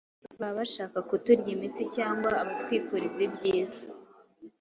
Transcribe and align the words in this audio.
baba 0.39 0.47
abashaka 0.55 0.97
kuturya 1.09 1.49
imitsi 1.55 1.83
cyangwa 1.95 2.29
abatwifuriza 2.41 3.19
ibyiza 3.27 3.83